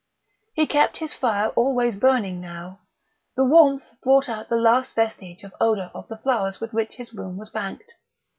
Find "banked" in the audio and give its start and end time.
7.51-7.91